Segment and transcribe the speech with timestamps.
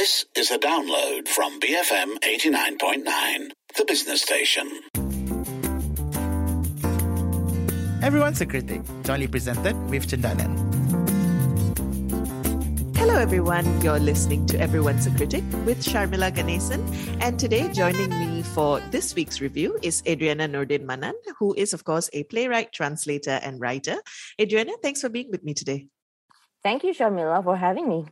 [0.00, 4.66] This is a download from BFM 89.9, the business station.
[8.02, 10.48] Everyone's a Critic, jointly presented with Cendana.
[12.96, 13.66] Hello, everyone.
[13.82, 16.80] You're listening to Everyone's a Critic with Sharmila Ganesan.
[17.20, 21.84] And today, joining me for this week's review is Adriana Nordin Manan, who is, of
[21.84, 23.96] course, a playwright, translator, and writer.
[24.40, 25.88] Adriana, thanks for being with me today.
[26.62, 28.06] Thank you, Sharmila, for having me.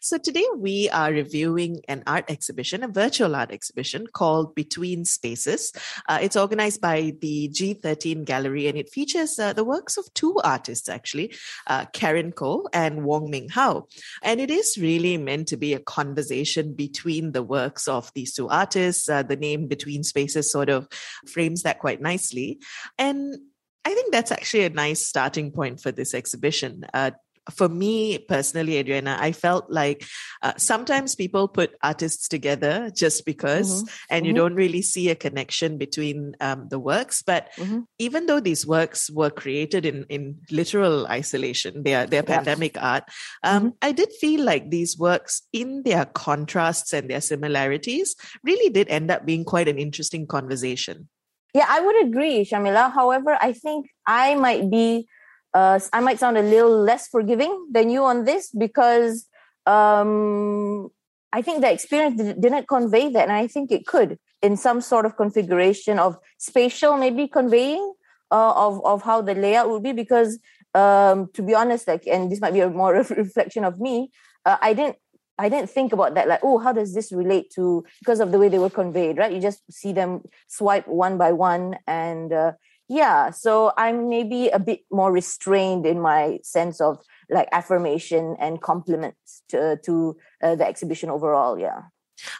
[0.00, 5.72] So, today we are reviewing an art exhibition, a virtual art exhibition called Between Spaces.
[6.08, 10.38] Uh, it's organized by the G13 Gallery and it features uh, the works of two
[10.44, 11.34] artists, actually,
[11.66, 13.86] uh, Karen Koh and Wong Ming Hao.
[14.22, 18.48] And it is really meant to be a conversation between the works of these two
[18.48, 19.08] artists.
[19.08, 20.88] Uh, the name Between Spaces sort of
[21.26, 22.58] frames that quite nicely.
[22.98, 23.36] And
[23.84, 26.84] I think that's actually a nice starting point for this exhibition.
[26.94, 27.12] Uh,
[27.50, 30.06] for me personally, Adriana, I felt like
[30.42, 33.94] uh, sometimes people put artists together just because, mm-hmm.
[34.10, 34.26] and mm-hmm.
[34.28, 37.22] you don't really see a connection between um, the works.
[37.22, 37.80] But mm-hmm.
[37.98, 42.36] even though these works were created in, in literal isolation, they are, they're yeah.
[42.36, 43.04] pandemic art,
[43.42, 43.68] um, mm-hmm.
[43.82, 49.10] I did feel like these works, in their contrasts and their similarities, really did end
[49.10, 51.08] up being quite an interesting conversation.
[51.54, 52.92] Yeah, I would agree, Sharmila.
[52.92, 55.06] However, I think I might be
[55.54, 59.26] uh, I might sound a little less forgiving than you on this because
[59.66, 60.90] um,
[61.32, 65.06] I think the experience didn't convey that, and I think it could in some sort
[65.06, 67.94] of configuration of spatial, maybe conveying
[68.30, 69.92] uh, of of how the layout would be.
[69.92, 70.38] Because
[70.74, 74.10] um, to be honest, like, and this might be a more reflection of me,
[74.44, 74.96] uh, I didn't.
[75.36, 78.38] I didn't think about that, like, oh, how does this relate to because of the
[78.38, 79.32] way they were conveyed, right?
[79.32, 82.52] You just see them swipe one by one, and uh,
[82.88, 86.98] yeah so i'm maybe a bit more restrained in my sense of
[87.30, 91.82] like affirmation and compliments to to uh, the exhibition overall yeah.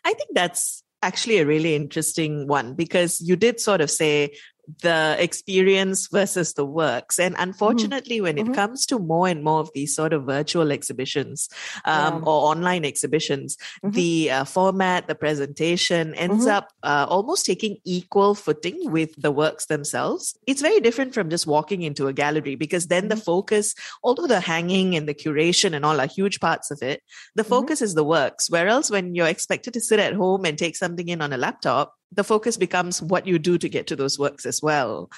[0.05, 4.37] I think that's actually a really interesting one because you did sort of say
[4.83, 7.19] the experience versus the works.
[7.19, 7.43] And mm-hmm.
[7.43, 8.25] unfortunately, mm-hmm.
[8.25, 8.55] when it mm-hmm.
[8.55, 11.49] comes to more and more of these sort of virtual exhibitions
[11.85, 12.21] um, yeah.
[12.21, 13.91] or online exhibitions, mm-hmm.
[13.91, 16.57] the uh, format, the presentation ends mm-hmm.
[16.57, 20.39] up uh, almost taking equal footing with the works themselves.
[20.47, 23.25] It's very different from just walking into a gallery because then the mm-hmm.
[23.25, 27.03] focus, although the hanging and the curation and all are huge parts of it,
[27.35, 28.51] the focus is the works.
[28.51, 31.95] Whereas when you're expected to sit at home and take something in on a laptop,
[32.15, 35.11] the focus becomes what you do to get to those works as well.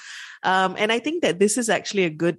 [0.43, 2.37] Um, and I think that this is actually a good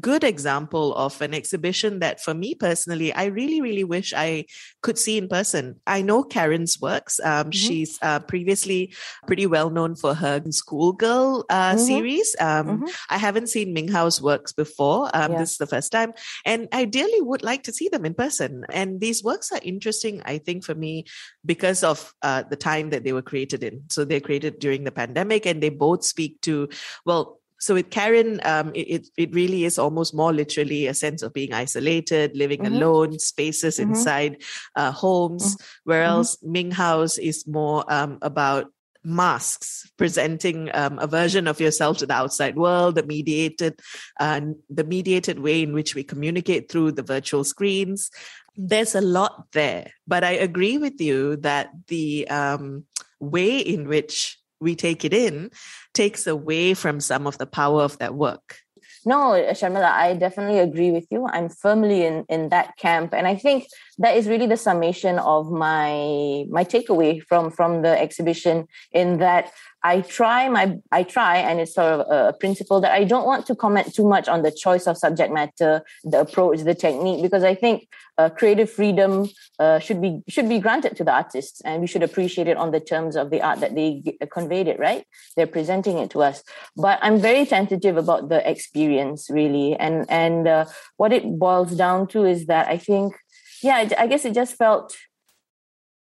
[0.00, 4.44] good example of an exhibition that for me personally i really really wish i
[4.82, 7.50] could see in person i know karen's works um, mm-hmm.
[7.50, 8.94] she's uh, previously
[9.26, 11.78] pretty well known for her schoolgirl uh, mm-hmm.
[11.78, 12.84] series um, mm-hmm.
[13.10, 15.38] i haven't seen ming hao's works before um, yeah.
[15.38, 16.12] this is the first time
[16.44, 20.22] and i ideally would like to see them in person and these works are interesting
[20.24, 21.04] i think for me
[21.44, 24.92] because of uh, the time that they were created in so they're created during the
[24.92, 26.68] pandemic and they both speak to
[27.04, 31.32] well so with Karen, um, it, it really is almost more literally a sense of
[31.32, 32.74] being isolated, living mm-hmm.
[32.74, 33.90] alone, spaces mm-hmm.
[33.90, 34.42] inside
[34.74, 35.56] uh, homes.
[35.56, 35.64] Mm-hmm.
[35.84, 38.66] Whereas Ming Hao's is more um, about
[39.06, 43.80] masks, presenting um, a version of yourself to the outside world, the mediated,
[44.18, 48.10] uh, the mediated way in which we communicate through the virtual screens.
[48.56, 52.84] There's a lot there, but I agree with you that the um,
[53.20, 55.50] way in which we take it in
[55.94, 58.58] takes away from some of the power of that work.
[59.06, 61.28] No, Sharmila, I definitely agree with you.
[61.28, 63.14] I'm firmly in, in that camp.
[63.14, 63.68] And I think
[63.98, 69.52] that is really the summation of my my takeaway from from the exhibition in that
[69.84, 73.46] I try my I try and it's sort of a principle that I don't want
[73.46, 77.44] to comment too much on the choice of subject matter, the approach, the technique, because
[77.44, 79.28] I think uh, creative freedom
[79.58, 82.70] uh, should be should be granted to the artists, and we should appreciate it on
[82.70, 84.78] the terms of the art that they conveyed it.
[84.78, 85.04] Right,
[85.36, 86.42] they're presenting it to us.
[86.76, 90.64] But I'm very tentative about the experience, really, and and uh,
[90.96, 93.14] what it boils down to is that I think,
[93.62, 94.96] yeah, I guess it just felt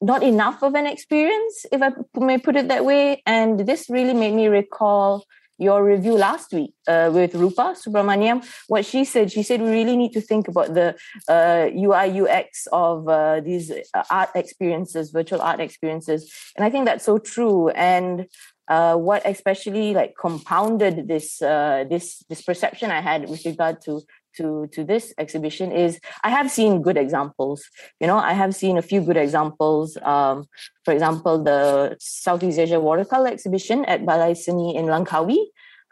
[0.02, 3.22] not enough of an experience, if I may put it that way.
[3.26, 5.26] And this really made me recall
[5.60, 8.46] your review last week uh, with Rupa Subramaniam.
[8.68, 10.96] What she said, she said we really need to think about the
[11.28, 16.86] uh, UI UX of uh, these uh, art experiences, virtual art experiences, and I think
[16.86, 17.70] that's so true.
[17.70, 18.28] And
[18.70, 24.02] uh, what especially like compounded this uh, this this perception I had with regard to
[24.38, 27.64] to to this exhibition is I have seen good examples.
[28.00, 29.98] You know, I have seen a few good examples.
[30.02, 30.46] Um,
[30.86, 35.40] for example, the Southeast Asia Watercolor exhibition at Balai Seni in Langkawi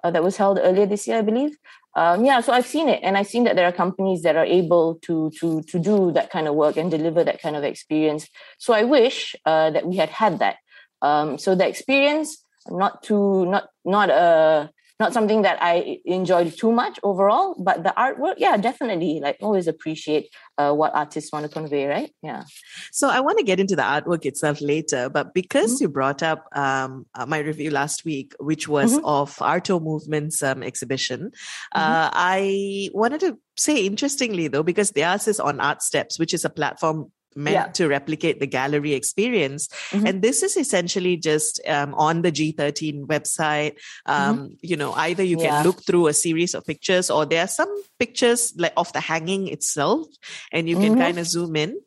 [0.03, 1.57] uh, that was held earlier this year, I believe.
[1.97, 4.45] um, yeah, so I've seen it, and I've seen that there are companies that are
[4.45, 8.29] able to to to do that kind of work and deliver that kind of experience.
[8.59, 10.57] So I wish uh, that we had had that.
[11.01, 12.37] Um, so the experience,
[12.69, 14.69] not too not not a
[14.99, 19.19] not something that I enjoyed too much overall, but the artwork, yeah, definitely.
[19.21, 22.11] Like always appreciate uh, what artists want to convey, right?
[22.21, 22.44] Yeah.
[22.91, 25.83] So I want to get into the artwork itself later, but because mm-hmm.
[25.83, 29.05] you brought up um, uh, my review last week, which was mm-hmm.
[29.05, 31.79] of Arto Movement's um, exhibition, mm-hmm.
[31.79, 36.33] uh, I wanted to say interestingly though, because the theirs is on Art Steps, which
[36.33, 37.67] is a platform meant yeah.
[37.67, 39.67] to replicate the gallery experience.
[39.91, 40.07] Mm-hmm.
[40.07, 43.77] And this is essentially just um, on the G13 website.
[44.05, 44.53] Um, mm-hmm.
[44.61, 45.49] You know, either you yeah.
[45.49, 48.99] can look through a series of pictures or there are some pictures like of the
[48.99, 50.07] hanging itself
[50.51, 51.01] and you can mm-hmm.
[51.01, 51.79] kind of zoom in.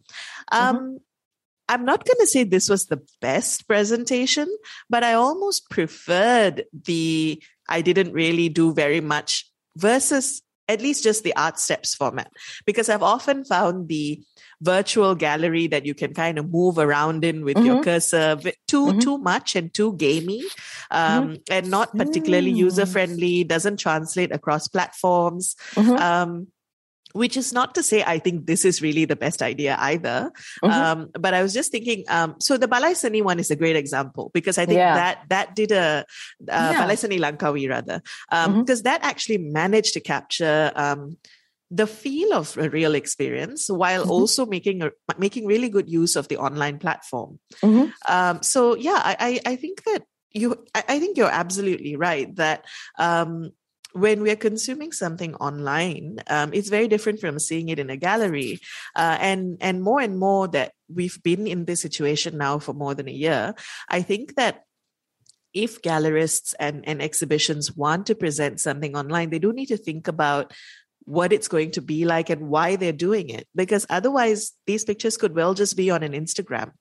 [0.52, 0.76] Mm-hmm.
[0.76, 0.98] Um,
[1.68, 4.48] I'm not going to say this was the best presentation,
[4.88, 11.24] but I almost preferred the I didn't really do very much versus at least just
[11.24, 12.30] the art steps format
[12.66, 14.20] because I've often found the
[14.62, 17.66] virtual gallery that you can kind of move around in with mm-hmm.
[17.66, 18.98] your cursor too mm-hmm.
[18.98, 20.42] too much and too gamey
[20.90, 21.34] um, mm-hmm.
[21.50, 25.96] and not particularly user friendly doesn't translate across platforms mm-hmm.
[25.96, 26.46] um,
[27.12, 30.30] which is not to say I think this is really the best idea either.
[30.62, 30.70] Mm-hmm.
[30.72, 33.76] Um, but I was just thinking, um, so the Balai Seni one is a great
[33.76, 34.94] example because I think yeah.
[34.94, 36.04] that that did a
[36.48, 36.86] uh, yeah.
[36.86, 38.84] Langkawi rather, um, because mm-hmm.
[38.84, 41.16] that actually managed to capture um,
[41.70, 44.10] the feel of a real experience while mm-hmm.
[44.10, 47.38] also making a, making really good use of the online platform.
[47.62, 47.90] Mm-hmm.
[48.08, 50.02] Um, so yeah, I, I, I think that
[50.32, 52.64] you I, I think you're absolutely right that
[52.98, 53.52] um,
[53.92, 57.96] when we are consuming something online, um, it's very different from seeing it in a
[57.96, 58.60] gallery.
[58.94, 62.94] Uh, and and more and more that we've been in this situation now for more
[62.94, 63.54] than a year,
[63.88, 64.64] I think that
[65.52, 70.06] if gallerists and, and exhibitions want to present something online, they do need to think
[70.06, 70.52] about
[71.04, 73.48] what it's going to be like and why they're doing it.
[73.54, 76.72] Because otherwise, these pictures could well just be on an Instagram.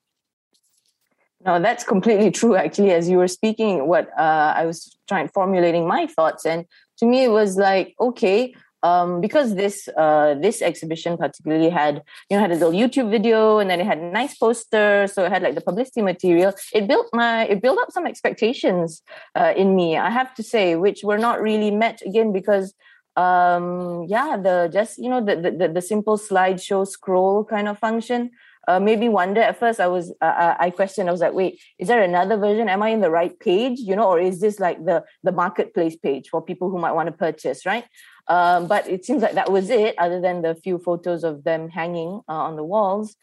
[1.45, 2.55] No, that's completely true.
[2.55, 6.65] Actually, as you were speaking, what uh, I was trying formulating my thoughts, and
[6.97, 12.35] to me, it was like, okay, um, because this uh, this exhibition particularly had you
[12.35, 15.31] know had a little YouTube video, and then it had a nice poster, so it
[15.31, 16.53] had like the publicity material.
[16.73, 19.01] It built my it built up some expectations
[19.35, 22.73] uh, in me, I have to say, which were not really met again because
[23.19, 28.31] um yeah the just you know the the, the simple slideshow scroll kind of function.
[28.67, 31.87] Uh, made wonder at first i was uh, i questioned i was like wait is
[31.87, 32.69] there another version?
[32.69, 33.79] Am i in the right page?
[33.79, 37.07] You know or is this like the the marketplace page for people who might want
[37.07, 37.85] to purchase right?
[38.27, 41.69] Um, but it seems like that was it other than the few photos of them
[41.69, 43.15] hanging uh, on the walls.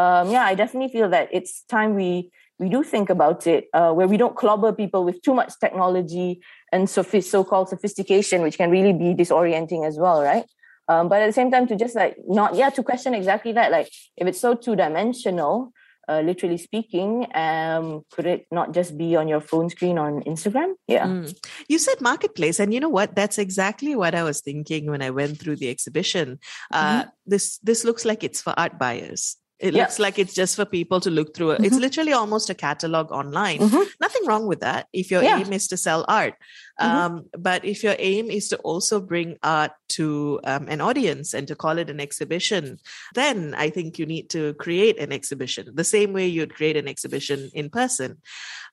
[0.00, 2.30] Um, yeah i definitely feel that it's time we
[2.62, 6.40] we do think about it uh, where we don't clobber people with too much technology
[6.72, 10.44] and so-called sophistication which can really be disorienting as well right?
[10.88, 13.70] Um, but at the same time to just like not yeah to question exactly that
[13.70, 15.72] like if it's so two-dimensional
[16.08, 20.74] uh, literally speaking um, could it not just be on your phone screen on instagram?
[20.88, 21.06] Yeah.
[21.06, 21.36] Mm.
[21.68, 23.14] you said marketplace and you know what?
[23.14, 26.40] That's exactly what i was thinking when i went through the exhibition.
[26.72, 27.10] Uh, mm-hmm.
[27.26, 29.82] this this looks like it's for art buyers it yeah.
[29.82, 31.52] looks like it's just for people to look through.
[31.52, 31.64] Mm-hmm.
[31.64, 33.60] It's literally almost a catalog online.
[33.60, 33.82] Mm-hmm.
[34.00, 35.38] Nothing wrong with that if your yeah.
[35.38, 36.34] aim is to sell art.
[36.80, 36.96] Mm-hmm.
[36.96, 41.46] Um, but if your aim is to also bring art to um, an audience and
[41.46, 42.78] to call it an exhibition,
[43.14, 46.88] then I think you need to create an exhibition the same way you'd create an
[46.88, 48.18] exhibition in person.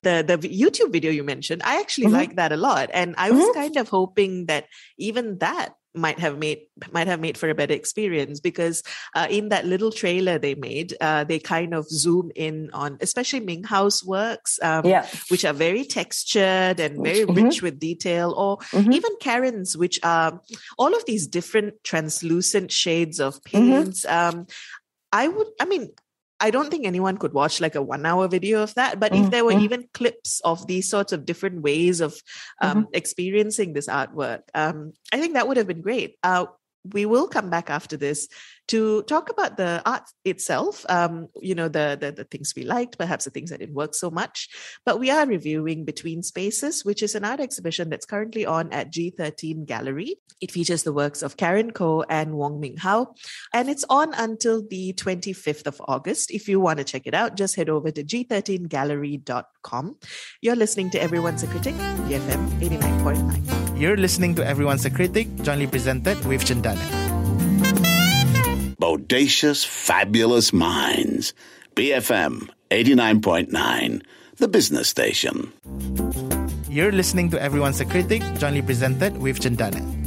[0.02, 2.14] The the YouTube video you mentioned, I actually mm-hmm.
[2.14, 3.60] like that a lot, and I was mm-hmm.
[3.60, 4.66] kind of hoping that
[4.98, 6.60] even that might have made
[6.92, 8.82] might have made for a better experience because
[9.14, 13.40] uh, in that little trailer they made uh, they kind of zoom in on especially
[13.40, 15.06] Ming Hao's works um, yeah.
[15.28, 17.44] which are very textured and very mm-hmm.
[17.44, 18.92] rich with detail or mm-hmm.
[18.92, 20.40] even karen's which are
[20.78, 23.58] all of these different translucent shades of mm-hmm.
[23.58, 24.38] paints mm-hmm.
[24.38, 24.46] um,
[25.12, 25.90] i would i mean
[26.40, 28.98] I don't think anyone could watch like a one hour video of that.
[28.98, 29.24] But mm-hmm.
[29.24, 29.64] if there were mm-hmm.
[29.64, 32.20] even clips of these sorts of different ways of
[32.60, 32.90] um, mm-hmm.
[32.94, 36.16] experiencing this artwork, um, I think that would have been great.
[36.22, 36.46] Uh,
[36.92, 38.28] we will come back after this
[38.70, 42.98] to talk about the art itself um, you know the, the, the things we liked
[42.98, 44.48] perhaps the things that didn't work so much.
[44.86, 48.92] But we are reviewing between spaces which is an art exhibition that's currently on at
[48.92, 50.16] g13 gallery.
[50.40, 53.14] It features the works of karen koh and wong ming hao.
[53.52, 56.30] And it's on until the 25th of august.
[56.30, 59.96] If you want to check it out just head over to g13gallery.com
[60.40, 65.66] you're listening to everyone's a critic bfm 89.9 you're listening to everyone's a critic jointly
[65.66, 66.99] presented with cendana
[68.80, 71.34] Bodacious, fabulous minds.
[71.76, 74.02] BFM 89.9,
[74.36, 75.52] the business station.
[76.66, 79.99] You're listening to Everyone's a Critic, jointly presented with Cendana.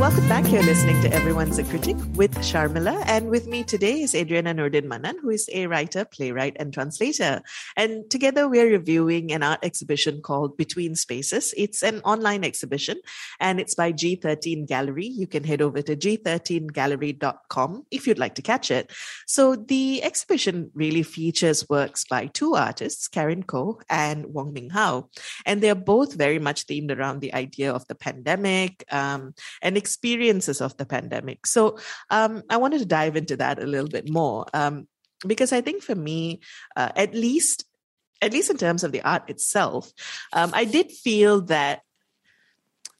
[0.00, 0.50] Welcome back.
[0.50, 3.04] You're listening to Everyone's a Critic with Sharmila.
[3.04, 7.42] And with me today is Adriana Nordin Manan, who is a writer, playwright, and translator.
[7.76, 11.52] And together we're reviewing an art exhibition called Between Spaces.
[11.54, 12.98] It's an online exhibition
[13.40, 15.04] and it's by G13 Gallery.
[15.04, 18.90] You can head over to g13gallery.com if you'd like to catch it.
[19.26, 25.10] So the exhibition really features works by two artists, Karen Koh and Wong Ming Hao.
[25.44, 30.60] And they're both very much themed around the idea of the pandemic um, and experiences
[30.60, 31.46] of the pandemic.
[31.46, 31.78] So
[32.10, 34.86] um, I wanted to dive into that a little bit more um,
[35.26, 36.40] because I think for me,
[36.76, 37.64] uh, at least,
[38.22, 39.92] at least in terms of the art itself,
[40.32, 41.82] um, I did feel that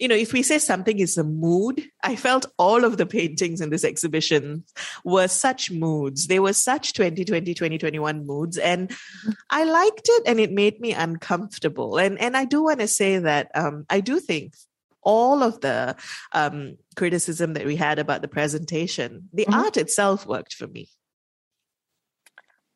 [0.00, 3.61] you know, if we say something is a mood, I felt all of the paintings
[3.61, 4.64] in this exhibition
[5.04, 6.26] were such moods.
[6.26, 8.56] They were such 2020, 2021 moods.
[8.56, 9.30] And mm-hmm.
[9.50, 11.99] I liked it and it made me uncomfortable.
[11.99, 14.54] And, and I do want to say that um, I do think
[15.02, 15.97] all of the
[16.33, 19.61] um, criticism that we had about the presentation, the mm-hmm.
[19.61, 20.88] art itself worked for me.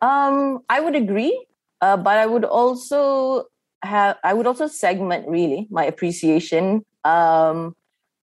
[0.01, 1.47] Um, I would agree,
[1.81, 3.45] uh, but I would also
[3.83, 6.85] have I would also segment really my appreciation.
[7.05, 7.75] Um,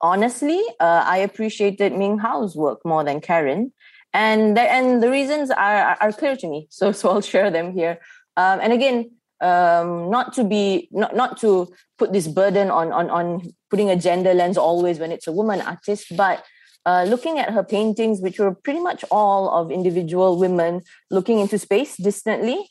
[0.02, 3.72] honestly, uh, I appreciated Ming Hao's work more than Karen,
[4.14, 6.68] and the, and the reasons are are clear to me.
[6.72, 8.00] So so I'll share them here.
[8.38, 13.10] Um, and again, um, not to be not not to put this burden on on
[13.10, 16.44] on putting a gender lens always when it's a woman artist, but
[16.86, 20.82] uh, looking at her paintings, which were pretty much all of individual women
[21.12, 22.70] looking into space distantly,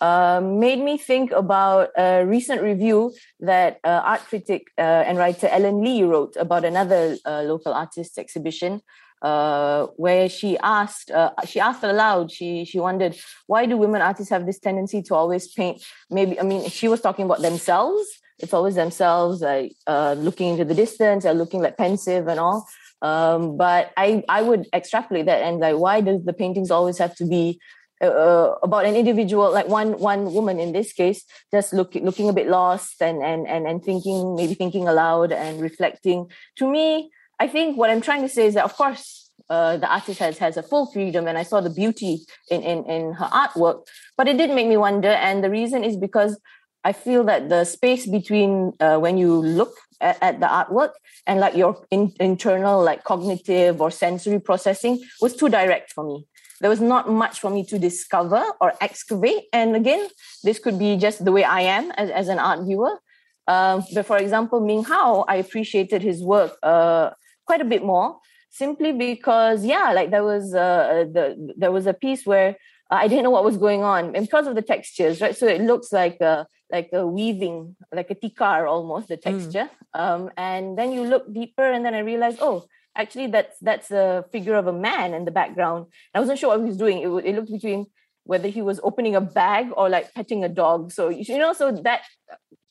[0.00, 5.48] uh, made me think about a recent review that uh, art critic uh, and writer
[5.48, 8.82] Ellen Lee wrote about another uh, local artist exhibition
[9.26, 13.14] uh, where she asked uh, she asked aloud she she wondered
[13.50, 17.00] why do women artists have this tendency to always paint maybe i mean she was
[17.00, 18.06] talking about themselves.
[18.38, 22.68] It's always themselves like uh, looking into the distance or looking like pensive and all.
[23.00, 27.14] Um, but i i would extrapolate that and like why does the paintings always have
[27.20, 27.44] to be
[28.06, 31.20] uh, uh, about an individual like one one woman in this case
[31.54, 35.60] just look, looking a bit lost and and and and thinking maybe thinking aloud and
[35.68, 36.30] reflecting.
[36.58, 39.90] To me I think what I'm trying to say is that, of course, uh, the
[39.92, 43.26] artist has has a full freedom, and I saw the beauty in in in her
[43.26, 43.86] artwork.
[44.16, 46.40] But it did make me wonder, and the reason is because
[46.84, 50.92] I feel that the space between uh, when you look at, at, the artwork
[51.26, 56.26] and like your in, internal like cognitive or sensory processing was too direct for me.
[56.60, 59.44] There was not much for me to discover or excavate.
[59.52, 60.08] And again,
[60.44, 63.00] this could be just the way I am as, as an art viewer.
[63.48, 66.56] Um, but for example, Ming Hao, I appreciated his work.
[66.62, 67.10] Uh,
[67.46, 68.18] quite a bit more
[68.50, 72.56] simply because yeah like there was uh, the there was a piece where
[72.90, 75.60] I didn't know what was going on and because of the textures right so it
[75.60, 79.28] looks like a like a weaving like a tikar almost the hmm.
[79.28, 80.00] texture mm.
[80.00, 84.24] um, and then you look deeper and then I realized oh actually that's that's a
[84.32, 87.08] figure of a man in the background I wasn't sure what he was doing it,
[87.28, 87.86] it looked between
[88.24, 91.70] whether he was opening a bag or like petting a dog so you know so
[91.70, 92.02] that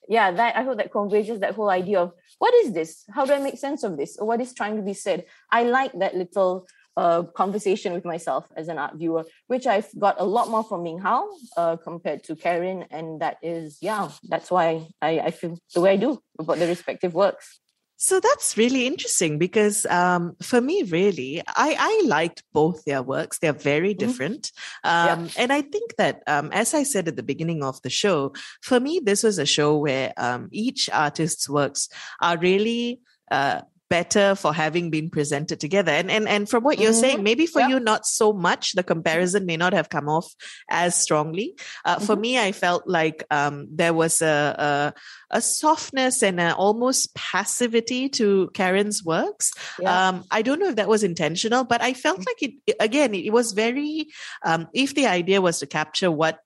[0.08, 3.06] yeah that i hope that conveys that whole idea of what is this?
[3.14, 4.18] How do i make sense of this?
[4.18, 5.26] Or what is trying to be said?
[5.52, 10.16] I like that little uh, conversation with myself as an art viewer which i've got
[10.18, 12.86] a lot more from ming hao uh, compared to karen.
[12.90, 16.68] And that is yeah that's why I, I feel the way i do about the
[16.68, 17.60] respective works
[17.98, 23.40] so that's really interesting because um, for me, really, I, I liked both their works.
[23.40, 24.08] They're very mm-hmm.
[24.08, 24.52] different.
[24.86, 25.14] Mm-hmm.
[25.20, 25.32] Um, yeah.
[25.38, 28.80] And I think that, um, as I said at the beginning of the show, for
[28.80, 31.90] me, this was a show where um, each artist's works
[32.22, 33.00] are really.
[33.32, 35.92] Uh, better for having been presented together.
[35.92, 37.00] And and and from what you're mm-hmm.
[37.00, 38.74] saying, maybe for you not so much.
[38.74, 40.34] The comparison may not have come off
[40.70, 41.56] as strongly.
[41.84, 42.06] Uh, mm-hmm.
[42.06, 44.94] For me, I felt like um, there was a,
[45.32, 49.52] a, a softness and a almost passivity to Karen's works.
[49.80, 50.10] Yeah.
[50.10, 52.26] Um, I don't know if that was intentional, but I felt mm.
[52.26, 53.14] like it again.
[53.14, 54.08] It, it was very.
[54.44, 56.40] Um, if the idea was to capture what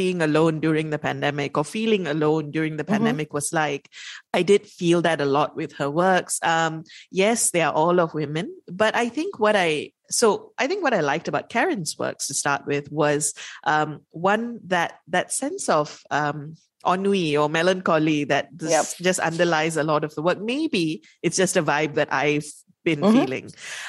[0.00, 3.04] being alone during the pandemic or feeling alone during the mm-hmm.
[3.04, 3.90] pandemic was like.
[4.32, 6.40] I did feel that a lot with her works.
[6.42, 10.82] Um, yes, they are all of women, but I think what I so I think
[10.82, 15.68] what I liked about Karen's works to start with was um, one that that sense
[15.68, 18.86] of um, ennui or melancholy that yep.
[18.98, 20.40] just underlies a lot of the work.
[20.40, 22.48] Maybe it's just a vibe that I've
[22.84, 23.18] been mm-hmm.
[23.18, 23.44] feeling.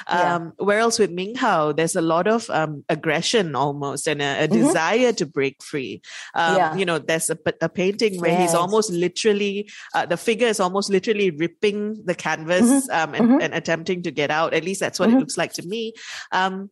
[0.08, 0.50] Um, yeah.
[0.58, 4.62] Whereas with Ming Hao, there's a lot of um, aggression almost and a, a mm-hmm.
[4.62, 6.02] desire to break free.
[6.34, 6.76] Um, yeah.
[6.76, 8.52] You know, there's a, a painting where yes.
[8.52, 12.92] he's almost literally, uh, the figure is almost literally ripping the canvas mm-hmm.
[12.92, 13.42] Um, and, mm-hmm.
[13.42, 14.54] and, attempting to get out.
[14.54, 15.20] At least that's what it mm-hmm.
[15.20, 15.94] looks like to me.
[16.32, 16.70] Um,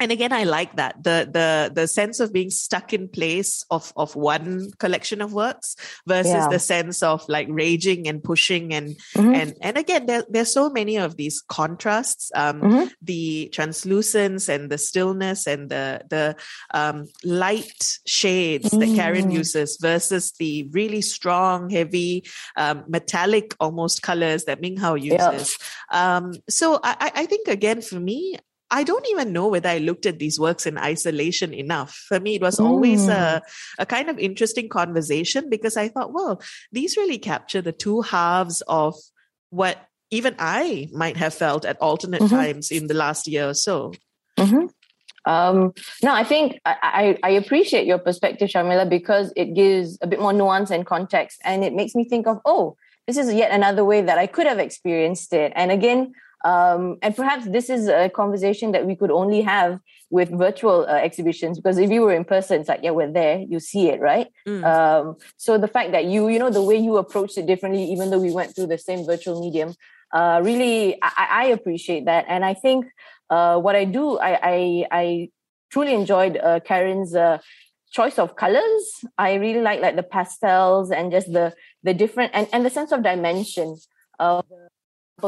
[0.00, 3.92] and again i like that the the the sense of being stuck in place of
[3.96, 6.48] of one collection of works versus yeah.
[6.48, 9.34] the sense of like raging and pushing and mm-hmm.
[9.34, 12.84] and and again there, there's so many of these contrasts um mm-hmm.
[13.02, 16.36] the translucence and the stillness and the the
[16.72, 18.80] um light shades mm-hmm.
[18.80, 19.34] that karen mm.
[19.34, 22.24] uses versus the really strong heavy
[22.56, 25.58] um, metallic almost colors that ming hao uses
[25.90, 26.16] yeah.
[26.16, 28.36] um so i i think again for me
[28.72, 31.94] I don't even know whether I looked at these works in isolation enough.
[32.08, 33.10] For me, it was always mm.
[33.10, 33.42] a,
[33.78, 36.40] a kind of interesting conversation because I thought, well,
[36.72, 38.94] these really capture the two halves of
[39.50, 39.76] what
[40.10, 42.34] even I might have felt at alternate mm-hmm.
[42.34, 43.92] times in the last year or so.
[44.38, 44.66] Mm-hmm.
[45.30, 50.18] Um, no, I think I, I, appreciate your perspective, Sharmila, because it gives a bit
[50.18, 51.40] more nuance and context.
[51.44, 52.76] And it makes me think of, oh,
[53.06, 55.52] this is yet another way that I could have experienced it.
[55.54, 56.14] And again,
[56.44, 59.80] um, and perhaps this is a conversation that we could only have
[60.10, 63.38] with virtual uh, exhibitions because if you were in person, it's like, yeah, we're there,
[63.38, 64.28] you see it, right?
[64.46, 64.64] Mm.
[64.64, 68.10] Um, so the fact that you, you know, the way you approached it differently, even
[68.10, 69.74] though we went through the same virtual medium,
[70.12, 72.26] uh, really, I, I, appreciate that.
[72.28, 72.86] And I think
[73.30, 75.30] uh, what I do, I, I, I
[75.70, 77.38] truly enjoyed uh, Karen's uh,
[77.92, 79.04] choice of colors.
[79.16, 82.92] I really like like the pastels and just the the different and, and the sense
[82.92, 83.76] of dimension
[84.18, 84.44] of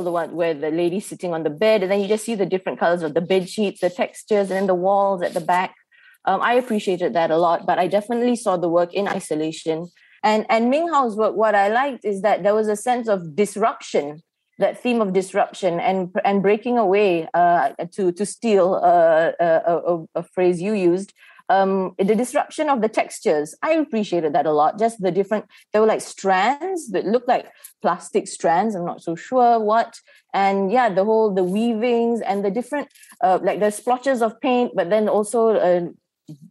[0.03, 2.47] the one where the lady's sitting on the bed, and then you just see the
[2.47, 5.75] different colors of the bed sheets, the textures, and then the walls at the back.
[6.25, 9.89] Um, I appreciated that a lot, but I definitely saw the work in isolation.
[10.23, 13.37] And and Ming Hao's work, what I liked is that there was a sense of
[13.37, 14.23] disruption,
[14.59, 17.29] that theme of disruption and and breaking away.
[17.35, 19.47] Uh, to to steal uh, a,
[19.93, 21.13] a, a phrase you used,
[21.49, 23.55] um, the disruption of the textures.
[23.63, 24.79] I appreciated that a lot.
[24.79, 27.47] Just the different there were like strands that looked like
[27.83, 28.75] plastic strands.
[28.75, 29.99] I'm not so sure what.
[30.33, 32.89] And yeah the whole the weavings and the different
[33.23, 35.87] uh, like the splotches of paint but then also uh,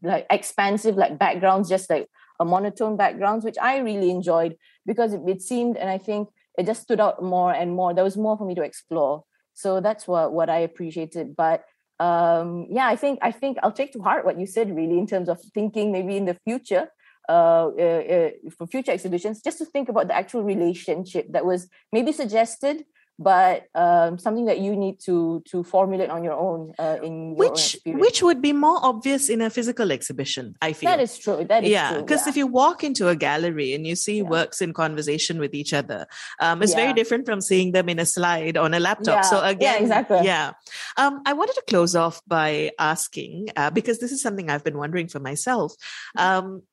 [0.01, 2.07] like expansive like backgrounds just like
[2.39, 6.65] a monotone backgrounds which i really enjoyed because it, it seemed and i think it
[6.65, 7.93] just stood out more and more.
[7.93, 9.23] There was more for me to explore.
[9.53, 11.35] So that's what what i appreciated.
[11.35, 11.63] But
[12.00, 15.07] um, yeah, I think I think I'll take to heart what you said really in
[15.07, 16.89] terms of thinking maybe in the future
[17.29, 21.69] uh, uh, uh, for future exhibitions, just to think about the actual relationship that was
[21.91, 22.84] maybe suggested
[23.19, 27.78] but um, something that you need to to formulate on your own uh, in which
[27.86, 31.63] which would be more obvious in a physical exhibition i feel that is true that
[31.63, 32.30] is yeah because yeah.
[32.30, 34.23] if you walk into a gallery and you see yeah.
[34.23, 36.08] works in conversation with each other
[36.39, 36.78] um, it's yeah.
[36.78, 40.19] very different from seeing them in a slide on a laptop so again yeah exactly
[40.23, 40.52] yeah
[40.97, 44.78] um, i wanted to close off by asking uh, because this is something i've been
[44.78, 45.73] wondering for myself
[46.17, 46.45] mm-hmm.
[46.45, 46.63] um,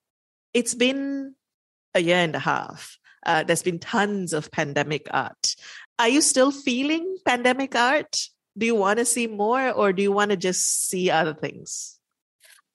[0.54, 1.34] it's been
[1.94, 5.54] a year and a half uh, there's been tons of pandemic art.
[6.00, 8.16] Are you still feeling pandemic art?
[8.56, 11.98] Do you want to see more or do you want to just see other things?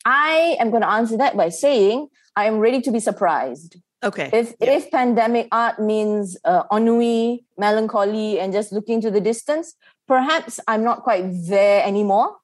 [0.05, 3.77] I am going to answer that by saying I am ready to be surprised.
[4.03, 4.29] Okay.
[4.31, 4.77] If yeah.
[4.77, 9.73] if pandemic art means uh, ennui, melancholy, and just looking to the distance,
[10.07, 12.37] perhaps I'm not quite there anymore.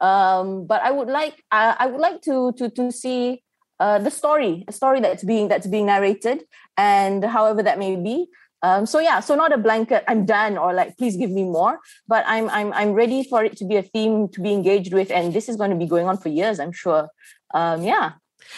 [0.00, 3.42] Um, but I would like uh, I would like to to to see
[3.80, 6.44] uh, the story, a story that's being that's being narrated,
[6.76, 8.28] and however that may be.
[8.62, 10.04] Um, so yeah, so not a blanket.
[10.08, 11.78] I'm done, or like please give me more.
[12.06, 15.10] But I'm I'm I'm ready for it to be a theme to be engaged with,
[15.10, 16.58] and this is going to be going on for years.
[16.58, 17.08] I'm sure.
[17.54, 18.12] Um, yeah.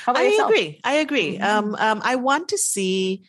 [0.06, 0.50] I yourself?
[0.50, 0.80] agree.
[0.84, 1.38] I agree.
[1.38, 1.44] Mm-hmm.
[1.44, 3.24] Um, um, I want to see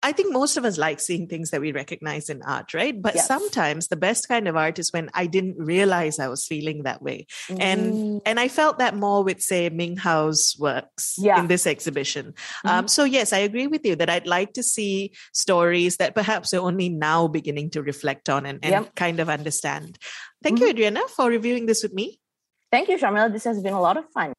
[0.00, 3.00] I think most of us like seeing things that we recognize in art, right?
[3.00, 3.26] But yes.
[3.26, 7.02] sometimes the best kind of art is when I didn't realize I was feeling that
[7.02, 7.26] way.
[7.48, 7.60] Mm.
[7.60, 11.40] And and I felt that more with say Ming Hao's works yeah.
[11.40, 12.26] in this exhibition.
[12.26, 12.68] Mm-hmm.
[12.68, 16.54] Um, so yes, I agree with you that I'd like to see stories that perhaps
[16.54, 18.94] are only now beginning to reflect on and, and yep.
[18.94, 19.98] kind of understand.
[20.44, 20.64] Thank mm-hmm.
[20.64, 22.20] you, Adriana, for reviewing this with me.
[22.70, 23.32] Thank you, Sharmila.
[23.32, 24.32] This has been a lot of fun.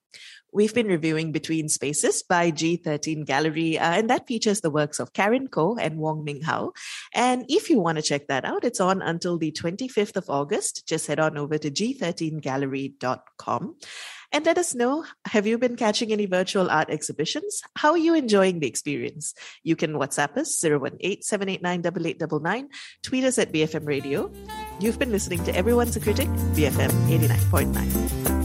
[0.51, 5.13] We've been reviewing Between Spaces by G13 Gallery, uh, and that features the works of
[5.13, 6.73] Karen Koh and Wong Ming Hao.
[7.13, 10.87] And if you want to check that out, it's on until the 25th of August.
[10.87, 13.75] Just head on over to g13gallery.com
[14.31, 17.61] and let us know have you been catching any virtual art exhibitions?
[17.75, 19.33] How are you enjoying the experience?
[19.63, 22.69] You can WhatsApp us 018 789
[23.03, 24.31] tweet us at BFM Radio.
[24.79, 28.38] You've been listening to Everyone's a Critic, BFM 89.9.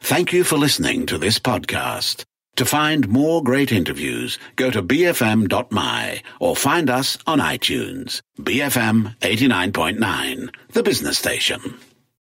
[0.01, 2.25] Thank you for listening to this podcast.
[2.57, 8.23] To find more great interviews, go to bfm.my or find us on iTunes.
[8.39, 11.75] BFM 89.9, the business station.